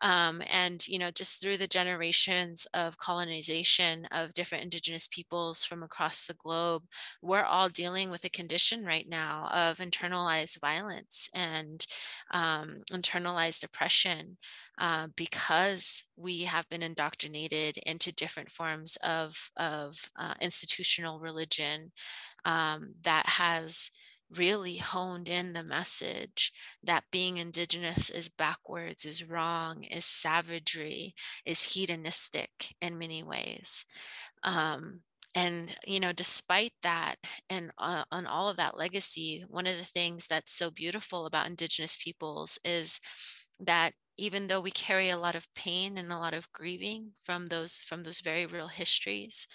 Um, 0.03 0.43
and 0.51 0.87
you 0.89 0.99
know 0.99 1.11
just 1.11 1.41
through 1.41 1.57
the 1.59 1.67
generations 1.67 2.67
of 2.75 2.99
colonization 2.99 4.07
of 4.13 4.33
different 4.35 4.65
indigenous 4.65 5.07
peoples 5.07 5.65
from 5.65 5.83
across 5.83 6.27
the 6.27 6.35
globe 6.35 6.83
we're 7.23 7.45
all 7.45 7.69
dealing 7.69 8.11
with 8.11 8.25
a 8.25 8.31
condition 8.31 8.85
right 8.85 9.09
now 9.09 9.49
of 9.53 9.79
internalized 9.79 10.61
violence 10.61 11.29
and 11.35 11.87
um, 12.33 12.79
internalized 12.93 13.65
oppression 13.65 14.37
uh, 14.79 15.07
because 15.17 16.05
we 16.17 16.43
have 16.43 16.69
been 16.69 16.83
indoctrinated 16.83 17.04
into 17.87 18.13
different 18.13 18.51
forms 18.51 18.97
of, 19.03 19.51
of 19.57 19.97
uh, 20.17 20.35
institutional 20.41 21.21
religion 21.21 21.93
um, 22.45 22.95
that 23.03 23.27
has 23.27 23.91
really 24.37 24.77
honed 24.77 25.29
in 25.29 25.53
the 25.53 25.63
message 25.63 26.53
that 26.83 27.05
being 27.11 27.37
indigenous 27.37 28.11
is 28.11 28.29
backwards, 28.29 29.05
is 29.05 29.29
wrong, 29.29 29.85
is 29.85 30.05
savagery, 30.05 31.15
is 31.45 31.75
hedonistic 31.75 32.75
in 32.81 32.99
many 32.99 33.23
ways. 33.23 33.87
Um, 34.43 35.03
and 35.35 35.75
you 35.85 35.99
know 35.99 36.13
despite 36.13 36.73
that 36.83 37.17
and 37.51 37.73
uh, 37.79 38.05
on 38.13 38.27
all 38.27 38.49
of 38.49 38.57
that 38.57 38.79
legacy 38.79 39.45
one 39.49 39.67
of 39.67 39.77
the 39.77 39.85
things 39.85 40.29
that's 40.29 40.55
so 40.55 40.71
beautiful 40.71 41.27
about 41.27 41.49
indigenous 41.49 41.97
peoples 41.97 42.59
is 42.65 43.01
that 43.59 43.93
even 44.17 44.47
though 44.47 44.61
we 44.61 44.71
carry 44.71 45.11
a 45.11 45.19
lot 45.19 45.35
of 45.35 45.53
pain 45.55 45.99
and 45.99 46.13
a 46.13 46.19
lot 46.19 46.35
of 46.35 46.51
grieving 46.53 47.11
from 47.21 47.47
those 47.49 47.79
from 47.81 48.03
those 48.03 48.21
very 48.21 48.47
real 48.47 48.69
histories 48.69 49.49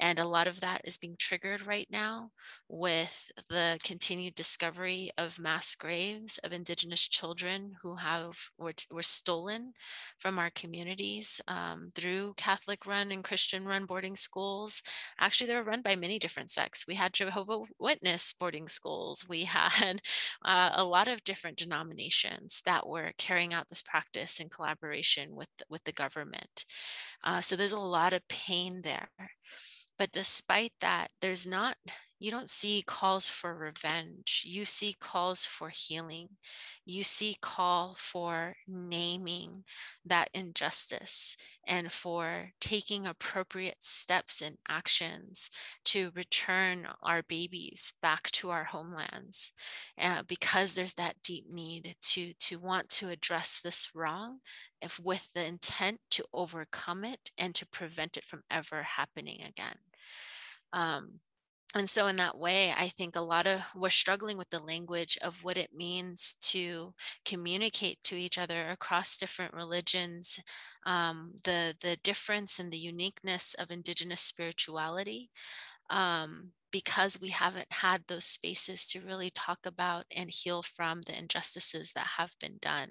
and 0.00 0.18
a 0.18 0.26
lot 0.28 0.46
of 0.46 0.60
that 0.60 0.80
is 0.84 0.98
being 0.98 1.16
triggered 1.18 1.66
right 1.66 1.88
now 1.90 2.30
with 2.68 3.30
the 3.50 3.78
continued 3.84 4.34
discovery 4.34 5.10
of 5.18 5.38
mass 5.38 5.74
graves 5.74 6.38
of 6.38 6.52
indigenous 6.52 7.06
children 7.06 7.72
who 7.82 7.96
have 7.96 8.36
were, 8.58 8.72
were 8.90 9.02
stolen 9.02 9.72
from 10.18 10.38
our 10.38 10.50
communities 10.54 11.40
um, 11.48 11.90
through 11.94 12.32
catholic 12.36 12.86
run 12.86 13.12
and 13.12 13.24
christian 13.24 13.64
run 13.64 13.84
boarding 13.84 14.16
schools. 14.16 14.82
Actually 15.18 15.46
they 15.48 15.54
were 15.54 15.62
run 15.62 15.82
by 15.82 15.94
many 15.94 16.18
different 16.18 16.50
sects. 16.50 16.86
We 16.86 16.94
had 16.94 17.12
jehovah 17.12 17.60
witness 17.78 18.34
boarding 18.38 18.68
schools. 18.68 19.26
We 19.28 19.44
had 19.44 20.00
uh, 20.44 20.70
a 20.74 20.84
lot 20.84 21.08
of 21.08 21.24
different 21.24 21.58
denominations 21.58 22.62
that 22.64 22.86
were 22.86 23.12
carrying 23.18 23.52
out 23.52 23.68
this 23.68 23.82
practice 23.82 24.05
practice 24.12 24.40
in 24.40 24.48
collaboration 24.48 25.34
with, 25.34 25.48
with 25.68 25.84
the 25.84 25.92
government. 25.92 26.64
Uh, 27.24 27.40
so 27.40 27.56
there's 27.56 27.72
a 27.72 27.78
lot 27.78 28.12
of 28.12 28.26
pain 28.28 28.82
there. 28.82 29.08
But 29.98 30.12
despite 30.12 30.72
that, 30.80 31.08
there's 31.20 31.46
not 31.46 31.76
you 32.18 32.30
don't 32.30 32.48
see 32.48 32.82
calls 32.86 33.28
for 33.28 33.54
revenge. 33.54 34.42
You 34.46 34.64
see 34.64 34.94
calls 34.98 35.44
for 35.44 35.68
healing. 35.68 36.28
You 36.86 37.02
see 37.02 37.36
call 37.42 37.94
for 37.98 38.56
naming 38.66 39.64
that 40.06 40.30
injustice 40.32 41.36
and 41.66 41.92
for 41.92 42.52
taking 42.60 43.06
appropriate 43.06 43.82
steps 43.82 44.40
and 44.40 44.56
actions 44.68 45.50
to 45.86 46.10
return 46.14 46.88
our 47.02 47.22
babies 47.22 47.92
back 48.00 48.30
to 48.32 48.50
our 48.50 48.64
homelands 48.64 49.52
uh, 50.00 50.22
because 50.26 50.74
there's 50.74 50.94
that 50.94 51.16
deep 51.22 51.44
need 51.50 51.96
to, 52.00 52.32
to 52.40 52.58
want 52.58 52.88
to 52.88 53.10
address 53.10 53.60
this 53.60 53.90
wrong 53.94 54.38
if 54.80 54.98
with 54.98 55.30
the 55.34 55.44
intent 55.44 56.00
to 56.12 56.24
overcome 56.32 57.04
it 57.04 57.30
and 57.36 57.54
to 57.54 57.66
prevent 57.66 58.16
it 58.16 58.24
from 58.24 58.42
ever 58.50 58.82
happening 58.82 59.40
again. 59.42 59.76
Um, 60.72 61.14
and 61.76 61.90
so 61.90 62.06
in 62.06 62.16
that 62.16 62.38
way 62.38 62.72
i 62.76 62.88
think 62.88 63.16
a 63.16 63.20
lot 63.20 63.46
of 63.46 63.60
we're 63.74 63.90
struggling 63.90 64.38
with 64.38 64.48
the 64.50 64.60
language 64.60 65.18
of 65.22 65.44
what 65.44 65.56
it 65.56 65.70
means 65.74 66.36
to 66.40 66.94
communicate 67.24 67.98
to 68.02 68.16
each 68.16 68.38
other 68.38 68.68
across 68.70 69.18
different 69.18 69.52
religions 69.54 70.40
um, 70.86 71.32
the 71.44 71.74
the 71.80 71.96
difference 72.02 72.58
and 72.58 72.72
the 72.72 72.78
uniqueness 72.78 73.54
of 73.54 73.70
indigenous 73.70 74.20
spirituality 74.20 75.30
um, 75.90 76.52
because 76.72 77.20
we 77.20 77.30
haven't 77.30 77.68
had 77.70 78.02
those 78.06 78.24
spaces 78.24 78.86
to 78.88 79.00
really 79.00 79.30
talk 79.30 79.60
about 79.64 80.04
and 80.14 80.30
heal 80.30 80.62
from 80.62 81.00
the 81.02 81.18
injustices 81.18 81.92
that 81.92 82.06
have 82.18 82.34
been 82.40 82.58
done. 82.60 82.88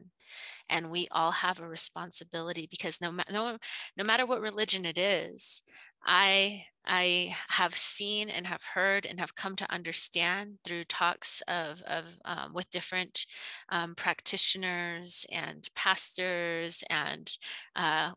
And 0.70 0.90
we 0.90 1.08
all 1.12 1.32
have 1.32 1.60
a 1.60 1.68
responsibility 1.68 2.68
because 2.70 3.02
no, 3.02 3.12
no, 3.32 3.58
no 3.98 4.04
matter 4.04 4.26
what 4.26 4.42
religion 4.42 4.86
it 4.86 4.98
is 4.98 5.62
I 6.06 6.66
I 6.88 7.36
have 7.50 7.74
seen 7.74 8.30
and 8.30 8.46
have 8.46 8.64
heard 8.64 9.06
and 9.06 9.20
have 9.20 9.36
come 9.36 9.56
to 9.56 9.72
understand 9.72 10.60
through 10.64 10.84
talks 10.86 11.42
of, 11.48 11.82
of 11.84 12.06
um, 12.26 12.54
with 12.54 12.70
different 12.70 13.26
um, 13.70 13.96
practitioners 13.96 15.26
and 15.32 15.68
pastors 15.76 16.84
and 16.90 17.32
uh, 17.76 18.12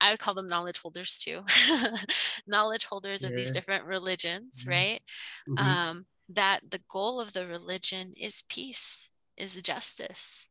I 0.00 0.16
call 0.16 0.34
them 0.34 0.48
knowledge 0.48 0.78
holders 0.78 1.18
too, 1.18 1.42
knowledge 2.46 2.84
holders 2.84 3.22
yeah. 3.22 3.30
of 3.30 3.34
these 3.34 3.50
different 3.50 3.84
religions, 3.84 4.60
mm-hmm. 4.60 4.70
right? 4.70 5.00
Mm-hmm. 5.48 5.58
Um, 5.58 6.06
that 6.28 6.60
the 6.70 6.80
goal 6.88 7.20
of 7.20 7.32
the 7.32 7.46
religion 7.46 8.12
is 8.16 8.44
peace, 8.48 9.10
is 9.36 9.60
justice, 9.62 10.46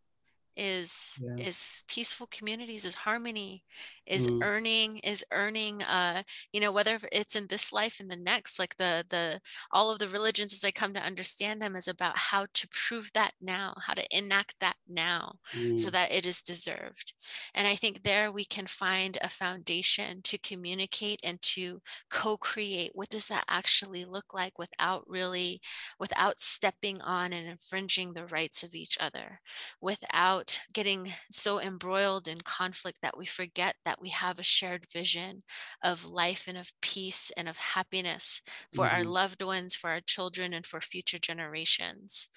is 0.58 1.20
yeah. 1.22 1.46
is 1.48 1.84
peaceful 1.88 2.28
communities 2.32 2.86
is 2.86 2.96
harmony 2.96 3.64
is 4.06 4.28
mm. 4.28 4.44
earning 4.44 4.98
is 5.00 5.26
earning 5.32 5.82
uh 5.84 6.22
you 6.54 6.62
know 6.62 6.72
whether 6.72 6.98
it's 7.12 7.36
in 7.36 7.48
this 7.48 7.74
life 7.74 8.00
and 8.00 8.10
the 8.10 8.16
next 8.16 8.58
like 8.58 8.76
the 8.78 9.04
the 9.10 9.40
all 9.72 9.92
of 9.92 10.00
the 10.00 10.08
religions 10.08 10.54
as 10.54 10.64
i 10.64 10.72
come 10.72 10.94
to 10.94 11.00
understand 11.00 11.62
them 11.62 11.76
is 11.76 11.88
about 11.88 12.18
how 12.18 12.46
to 12.54 12.68
prove 12.70 13.10
that 13.14 13.32
now 13.42 13.74
how 13.86 13.94
to 13.94 14.18
enact 14.18 14.56
that 14.60 14.76
now 14.88 15.34
mm. 15.54 15.78
so 15.78 15.90
that 15.90 16.12
it 16.12 16.26
is 16.26 16.42
deserved 16.42 17.14
and 17.54 17.68
i 17.68 17.76
think 17.76 18.04
there 18.04 18.32
we 18.32 18.46
can 18.46 18.66
find 18.66 19.18
a 19.22 19.30
foundation 19.30 20.22
to 20.24 20.38
communicate 20.38 21.20
and 21.24 21.42
to 21.42 21.82
co-create 22.10 22.92
what 22.94 23.10
does 23.10 23.28
that 23.28 23.44
actually 23.50 24.06
look 24.06 24.34
like 24.34 24.58
without 24.58 25.04
really 25.08 25.60
without 26.00 26.42
stepping 26.42 27.02
on 27.02 27.34
and 27.34 27.48
infringing 27.48 28.14
the 28.14 28.26
rights 28.28 28.64
of 28.64 28.74
each 28.74 28.98
other 29.02 29.40
without 29.82 30.45
without 30.46 30.60
getting 30.74 31.12
so 31.32 31.60
embroiled 31.60 32.28
in 32.28 32.42
conflict 32.42 33.00
that 33.02 33.18
we 33.18 33.26
forget 33.26 33.76
that 33.86 34.02
we 34.02 34.10
have 34.10 34.40
a 34.40 34.44
shared 34.44 34.86
vision 34.92 35.44
of 35.84 36.10
life 36.10 36.46
and 36.48 36.58
of 36.58 36.72
peace 36.82 37.32
and 37.38 37.48
of 37.48 37.58
happiness 37.58 38.42
for 38.74 38.86
mm-hmm. 38.86 38.96
our 38.96 39.04
loved 39.04 39.42
ones, 39.42 39.76
for 39.76 39.90
our 39.90 40.02
children, 40.02 40.54
and 40.54 40.66
for 40.66 40.82
future 40.82 41.20
generations 41.20 42.30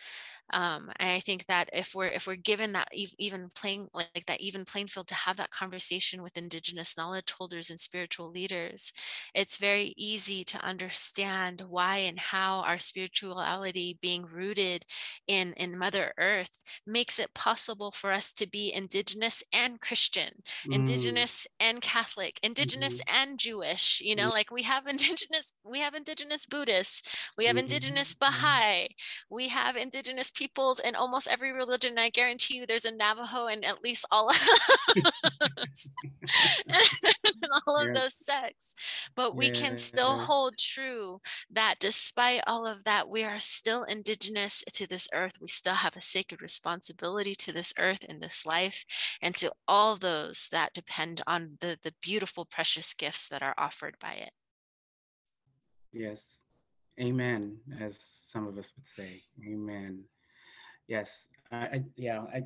um, 0.52 0.90
and 0.97 1.11
i 1.11 1.21
think 1.21 1.47
that 1.47 1.69
if 1.73 1.95
we're 1.95 2.07
if 2.07 2.26
we're 2.26 2.37
given 2.37 2.73
that 2.73 2.88
even 3.19 3.49
plain 3.55 3.88
like 3.93 4.25
that 4.26 4.40
even 4.40 4.64
playing 4.64 4.87
field 4.87 5.07
to 5.07 5.14
have 5.14 5.37
that 5.37 5.50
conversation 5.50 6.23
with 6.23 6.37
indigenous 6.37 6.97
knowledge 6.97 7.33
holders 7.33 7.71
and 7.71 7.81
spiritual 7.81 8.31
leaders 8.31 8.93
it's 9.35 9.59
very 9.59 9.95
easy 9.97 10.45
to 10.45 10.62
understand 10.64 11.62
why 11.69 11.99
and 11.99 12.19
how 12.19 12.61
our 12.61 12.78
spirituality 12.78 13.99
being 14.00 14.25
rooted 14.26 14.85
in 15.26 15.52
in 15.55 15.78
mother 15.78 16.12
earth 16.19 16.62
makes 16.87 17.19
it 17.19 17.35
possible 17.35 17.90
for 17.90 18.12
us 18.12 18.33
to 18.33 18.49
be 18.49 18.73
indigenous 18.73 19.43
and 19.52 19.81
christian 19.81 20.31
mm. 20.67 20.75
indigenous 20.75 21.47
and 21.61 21.81
catholic 21.81 22.38
indigenous 22.43 23.00
mm-hmm. 23.02 23.31
and 23.31 23.38
jewish 23.38 24.00
you 24.05 24.14
know 24.14 24.28
like 24.28 24.50
we 24.50 24.62
have 24.62 24.87
indigenous 24.87 25.52
we 25.64 25.81
have 25.81 25.95
indigenous 25.95 26.47
buddhists 26.47 27.31
we 27.37 27.45
have 27.45 27.57
mm-hmm. 27.57 27.64
indigenous 27.64 28.14
baha'i 28.14 28.88
we 29.31 29.49
have 29.49 29.76
indigenous 29.76 30.31
peoples 30.38 30.78
in 30.78 30.95
almost 30.95 31.28
every 31.28 31.52
religion. 31.52 31.90
And 31.90 32.00
I 32.00 32.11
guarantee 32.11 32.57
you 32.57 32.66
there's 32.66 32.85
a 32.85 32.95
Navajo 32.95 33.47
in 33.47 33.64
at 33.64 33.83
least 33.83 34.04
all 34.11 34.30
of, 34.30 34.37
all 37.66 37.76
of 37.76 37.95
those 37.95 38.14
sects. 38.14 39.11
But 39.16 39.35
we 39.35 39.50
can 39.50 39.76
still 39.76 40.18
hold 40.18 40.57
true 40.57 41.21
that 41.50 41.76
despite 41.80 42.42
all 42.47 42.66
of 42.66 42.85
that, 42.85 43.09
we 43.09 43.25
are 43.25 43.40
still 43.40 43.83
indigenous 43.85 44.62
to 44.75 44.87
this 44.87 45.09
earth. 45.12 45.38
We 45.40 45.49
still 45.49 45.75
have 45.75 45.97
a 45.97 46.00
sacred 46.00 46.40
responsibility 46.40 47.35
to 47.35 47.52
this 47.52 47.75
earth 47.78 48.04
and 48.09 48.23
this 48.23 48.47
life 48.47 48.85
and 49.21 49.35
to 49.37 49.52
all 49.66 49.97
those 49.97 50.49
that 50.52 50.73
depend 50.73 51.21
on 51.26 51.59
the, 51.61 51.78
the 51.83 51.95
beautiful, 52.00 52.45
precious 52.45 52.95
gifts 52.95 53.28
that 53.28 53.42
are 53.42 53.54
offered 53.59 53.97
by 54.00 54.12
it. 54.12 54.30
Yes. 55.92 56.38
Amen, 57.00 57.57
as 57.80 57.97
some 58.26 58.49
of 58.49 58.59
us 58.59 58.73
would 58.76 58.87
say. 58.87 59.21
Amen. 59.49 60.02
Yes. 60.88 61.28
I, 61.52 61.57
I 61.57 61.85
yeah, 61.97 62.23
I 62.23 62.42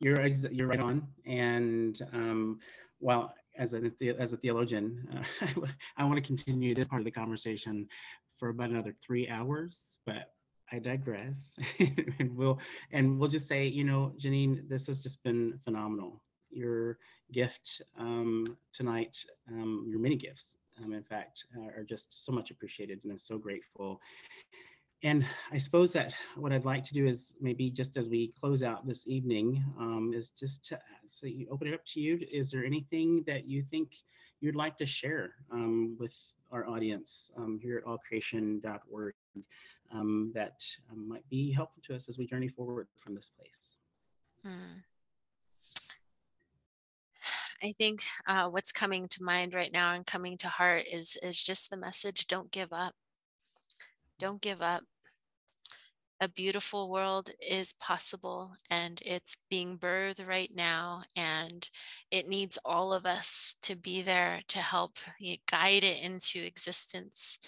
you're 0.00 0.20
ex- 0.20 0.46
you're 0.50 0.68
right 0.68 0.80
on. 0.80 1.06
And 1.26 2.00
um, 2.12 2.60
well, 3.00 3.34
as 3.56 3.74
a 3.74 3.90
as 4.18 4.32
a 4.32 4.36
theologian, 4.36 5.08
uh, 5.16 5.46
I 5.96 6.04
want 6.04 6.16
to 6.16 6.22
continue 6.22 6.74
this 6.74 6.88
part 6.88 7.00
of 7.00 7.04
the 7.04 7.10
conversation 7.10 7.88
for 8.30 8.50
about 8.50 8.70
another 8.70 8.94
three 9.02 9.28
hours, 9.28 9.98
but 10.04 10.32
I 10.72 10.78
digress. 10.78 11.58
and 12.18 12.36
we'll 12.36 12.58
and 12.92 13.18
we'll 13.18 13.30
just 13.30 13.48
say, 13.48 13.66
you 13.66 13.84
know, 13.84 14.12
Janene, 14.18 14.68
this 14.68 14.86
has 14.86 15.02
just 15.02 15.22
been 15.24 15.58
phenomenal. 15.64 16.22
Your 16.50 16.98
gift 17.32 17.82
um, 17.98 18.56
tonight, 18.72 19.16
um, 19.48 19.86
your 19.88 19.98
many 19.98 20.16
gifts 20.16 20.56
um, 20.82 20.92
in 20.92 21.02
fact, 21.02 21.44
uh, 21.56 21.66
are 21.76 21.84
just 21.84 22.24
so 22.24 22.32
much 22.32 22.50
appreciated 22.50 23.00
and 23.02 23.12
I'm 23.12 23.18
so 23.18 23.38
grateful. 23.38 24.00
And 25.04 25.26
I 25.52 25.58
suppose 25.58 25.92
that 25.92 26.14
what 26.34 26.50
I'd 26.50 26.64
like 26.64 26.82
to 26.84 26.94
do 26.94 27.06
is 27.06 27.34
maybe 27.38 27.68
just 27.68 27.98
as 27.98 28.08
we 28.08 28.32
close 28.40 28.62
out 28.62 28.86
this 28.86 29.06
evening 29.06 29.62
um, 29.78 30.12
is 30.14 30.30
just 30.30 30.64
to 30.70 30.80
so 31.06 31.26
you 31.26 31.46
open 31.50 31.68
it 31.68 31.74
up 31.74 31.84
to 31.88 32.00
you. 32.00 32.18
Is 32.32 32.50
there 32.50 32.64
anything 32.64 33.22
that 33.26 33.46
you 33.46 33.62
think 33.70 33.96
you'd 34.40 34.56
like 34.56 34.78
to 34.78 34.86
share 34.86 35.34
um, 35.52 35.94
with 36.00 36.16
our 36.50 36.66
audience 36.66 37.30
um, 37.36 37.60
here 37.62 37.76
at 37.76 37.84
allcreation.org 37.84 39.14
um, 39.92 40.32
that 40.34 40.64
um, 40.90 41.06
might 41.06 41.28
be 41.28 41.52
helpful 41.52 41.82
to 41.86 41.94
us 41.94 42.08
as 42.08 42.16
we 42.16 42.26
journey 42.26 42.48
forward 42.48 42.88
from 42.98 43.14
this 43.14 43.30
place? 43.38 43.76
Hmm. 44.42 44.78
I 47.62 47.72
think 47.72 48.04
uh, 48.26 48.48
what's 48.48 48.72
coming 48.72 49.06
to 49.08 49.22
mind 49.22 49.52
right 49.52 49.72
now 49.72 49.92
and 49.92 50.06
coming 50.06 50.38
to 50.38 50.48
heart 50.48 50.84
is 50.90 51.18
is 51.22 51.42
just 51.42 51.68
the 51.68 51.76
message: 51.76 52.26
don't 52.26 52.50
give 52.50 52.72
up. 52.72 52.94
Don't 54.18 54.40
give 54.40 54.62
up 54.62 54.84
a 56.20 56.28
beautiful 56.28 56.90
world 56.90 57.30
is 57.46 57.74
possible 57.74 58.54
and 58.70 59.02
it's 59.04 59.36
being 59.50 59.76
birthed 59.78 60.26
right 60.26 60.50
now 60.54 61.02
and 61.16 61.68
it 62.10 62.28
needs 62.28 62.58
all 62.64 62.92
of 62.92 63.04
us 63.04 63.56
to 63.62 63.74
be 63.76 64.00
there 64.00 64.40
to 64.48 64.58
help 64.60 64.96
eh, 65.24 65.36
guide 65.50 65.84
it 65.84 66.02
into 66.02 66.40
existence. 66.42 67.38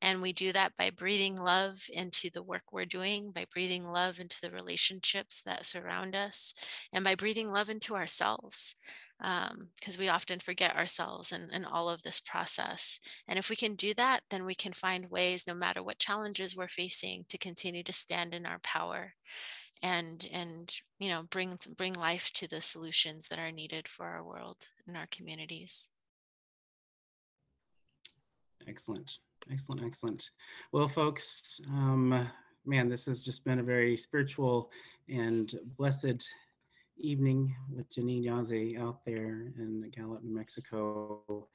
And 0.00 0.22
we 0.22 0.32
do 0.32 0.52
that 0.52 0.72
by 0.76 0.90
breathing 0.90 1.36
love 1.36 1.84
into 1.92 2.30
the 2.30 2.42
work 2.42 2.72
we're 2.72 2.84
doing 2.86 3.30
by 3.30 3.46
breathing 3.52 3.84
love 3.84 4.18
into 4.18 4.38
the 4.40 4.50
relationships 4.50 5.42
that 5.42 5.66
surround 5.66 6.14
us 6.16 6.54
and 6.92 7.04
by 7.04 7.14
breathing 7.14 7.50
love 7.52 7.68
into 7.70 7.94
ourselves 7.94 8.74
because 9.18 9.96
um, 9.96 10.00
we 10.00 10.08
often 10.08 10.40
forget 10.40 10.76
ourselves 10.76 11.32
and, 11.32 11.64
all 11.64 11.88
of 11.88 12.02
this 12.02 12.20
process. 12.20 13.00
And 13.28 13.38
if 13.38 13.48
we 13.48 13.56
can 13.56 13.74
do 13.74 13.94
that, 13.94 14.20
then 14.30 14.44
we 14.44 14.54
can 14.54 14.72
find 14.72 15.10
ways, 15.10 15.46
no 15.46 15.54
matter 15.54 15.82
what 15.82 15.98
challenges 15.98 16.56
we're 16.56 16.68
facing, 16.68 17.24
to 17.28 17.38
continue 17.38 17.82
to 17.84 17.92
stand 17.92 18.34
in 18.34 18.44
our 18.44 18.58
power 18.58 19.14
and 19.82 20.26
and 20.32 20.74
you 20.98 21.08
know 21.08 21.24
bring 21.30 21.58
bring 21.76 21.92
life 21.94 22.30
to 22.32 22.48
the 22.48 22.60
solutions 22.60 23.28
that 23.28 23.38
are 23.38 23.52
needed 23.52 23.88
for 23.88 24.06
our 24.06 24.24
world 24.24 24.68
and 24.86 24.96
our 24.96 25.06
communities. 25.10 25.88
Excellent, 28.66 29.18
excellent, 29.50 29.82
excellent. 29.84 30.30
Well, 30.72 30.88
folks, 30.88 31.60
um, 31.68 32.28
man, 32.64 32.88
this 32.88 33.04
has 33.06 33.20
just 33.20 33.44
been 33.44 33.58
a 33.58 33.62
very 33.62 33.96
spiritual 33.96 34.70
and 35.08 35.54
blessed 35.76 36.26
evening 36.98 37.54
with 37.74 37.90
Janene 37.90 38.24
Yazzie 38.24 38.80
out 38.80 39.04
there 39.04 39.52
in 39.58 39.90
Gallup, 39.94 40.22
New 40.22 40.34
Mexico. 40.34 41.48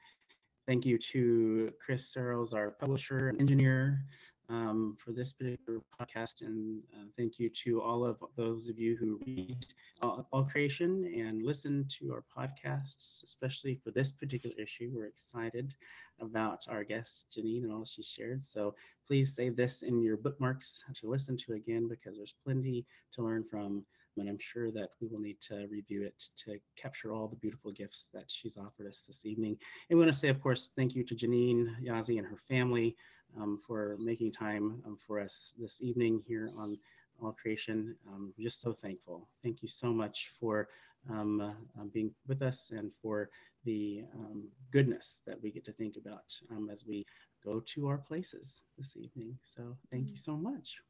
Thank 0.66 0.84
you 0.86 0.98
to 0.98 1.72
Chris 1.84 2.08
Searles, 2.08 2.54
our 2.54 2.70
publisher 2.70 3.28
and 3.28 3.40
engineer, 3.40 4.04
um, 4.48 4.96
for 4.98 5.12
this 5.12 5.32
particular 5.32 5.80
podcast. 5.98 6.42
And 6.42 6.82
uh, 6.94 7.06
thank 7.16 7.38
you 7.38 7.48
to 7.64 7.80
all 7.80 8.04
of 8.04 8.22
those 8.36 8.68
of 8.68 8.78
you 8.78 8.96
who 8.96 9.20
read 9.26 9.66
all, 10.02 10.28
all, 10.32 10.44
Creation 10.44 11.12
and 11.16 11.44
listen 11.44 11.86
to 11.98 12.12
our 12.12 12.24
podcasts, 12.36 13.22
especially 13.24 13.74
for 13.82 13.90
this 13.90 14.12
particular 14.12 14.54
issue. 14.60 14.90
We're 14.92 15.06
excited 15.06 15.74
about 16.20 16.66
our 16.68 16.84
guest, 16.84 17.26
Janene, 17.36 17.64
and 17.64 17.72
all 17.72 17.84
she 17.84 18.02
shared. 18.02 18.44
So 18.44 18.74
please 19.06 19.34
save 19.34 19.56
this 19.56 19.82
in 19.82 20.02
your 20.02 20.16
bookmarks 20.16 20.84
to 20.96 21.08
listen 21.08 21.36
to 21.38 21.54
again 21.54 21.88
because 21.88 22.16
there's 22.16 22.34
plenty 22.44 22.84
to 23.14 23.22
learn 23.22 23.44
from 23.44 23.84
and 24.20 24.28
I'm 24.28 24.38
sure 24.38 24.70
that 24.72 24.90
we 25.00 25.08
will 25.08 25.20
need 25.20 25.40
to 25.42 25.66
review 25.70 26.02
it 26.04 26.14
to 26.44 26.58
capture 26.76 27.12
all 27.12 27.28
the 27.28 27.36
beautiful 27.36 27.72
gifts 27.72 28.08
that 28.14 28.24
she's 28.28 28.56
offered 28.56 28.86
us 28.86 29.04
this 29.06 29.26
evening. 29.26 29.56
And 29.88 29.98
we 29.98 30.04
want 30.04 30.12
to 30.12 30.18
say, 30.18 30.28
of 30.28 30.40
course, 30.40 30.70
thank 30.76 30.94
you 30.94 31.02
to 31.04 31.14
Janene 31.14 31.74
Yazzie 31.82 32.18
and 32.18 32.26
her 32.26 32.36
family 32.36 32.96
um, 33.38 33.60
for 33.66 33.96
making 33.98 34.32
time 34.32 34.82
um, 34.86 34.96
for 34.96 35.20
us 35.20 35.54
this 35.58 35.80
evening 35.82 36.22
here 36.26 36.50
on 36.56 36.78
All 37.22 37.32
Creation. 37.32 37.96
Um, 38.08 38.32
just 38.38 38.60
so 38.60 38.72
thankful. 38.72 39.28
Thank 39.42 39.62
you 39.62 39.68
so 39.68 39.92
much 39.92 40.30
for 40.38 40.68
um, 41.08 41.40
uh, 41.40 41.84
being 41.92 42.12
with 42.26 42.42
us 42.42 42.72
and 42.76 42.90
for 43.00 43.30
the 43.64 44.04
um, 44.14 44.48
goodness 44.70 45.20
that 45.26 45.42
we 45.42 45.50
get 45.50 45.64
to 45.64 45.72
think 45.72 45.96
about 45.96 46.32
um, 46.50 46.68
as 46.70 46.86
we 46.86 47.06
go 47.44 47.60
to 47.60 47.88
our 47.88 47.98
places 47.98 48.62
this 48.78 48.96
evening. 48.96 49.38
So 49.42 49.76
thank 49.90 50.08
you 50.08 50.14
mm. 50.14 50.18
so 50.18 50.36
much. 50.36 50.80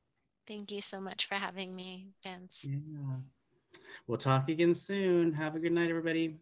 Thank 0.50 0.72
you 0.72 0.80
so 0.80 1.00
much 1.00 1.26
for 1.26 1.36
having 1.36 1.76
me, 1.76 2.08
Vance. 2.26 2.66
Yeah. 2.68 3.18
We'll 4.08 4.18
talk 4.18 4.48
again 4.48 4.74
soon. 4.74 5.32
Have 5.34 5.54
a 5.54 5.60
good 5.60 5.70
night, 5.70 5.90
everybody. 5.90 6.40